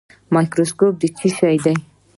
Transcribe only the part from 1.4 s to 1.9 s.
دی؟